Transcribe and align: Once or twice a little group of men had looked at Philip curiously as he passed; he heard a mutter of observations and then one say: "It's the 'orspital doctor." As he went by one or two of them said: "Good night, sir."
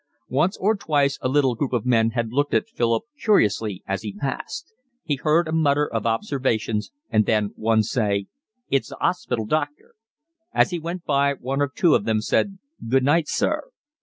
Once 0.31 0.57
or 0.57 0.75
twice 0.75 1.19
a 1.21 1.29
little 1.29 1.53
group 1.53 1.71
of 1.73 1.85
men 1.85 2.09
had 2.09 2.31
looked 2.33 2.55
at 2.55 2.67
Philip 2.67 3.03
curiously 3.21 3.83
as 3.85 4.01
he 4.01 4.11
passed; 4.17 4.73
he 5.03 5.17
heard 5.17 5.47
a 5.47 5.51
mutter 5.51 5.85
of 5.85 6.07
observations 6.07 6.91
and 7.11 7.27
then 7.27 7.51
one 7.55 7.83
say: 7.83 8.25
"It's 8.67 8.89
the 8.89 8.97
'orspital 8.99 9.45
doctor." 9.45 9.93
As 10.55 10.71
he 10.71 10.79
went 10.79 11.05
by 11.05 11.35
one 11.35 11.61
or 11.61 11.67
two 11.69 11.93
of 11.93 12.05
them 12.05 12.19
said: 12.19 12.57
"Good 12.89 13.03
night, 13.03 13.27
sir." 13.27 13.65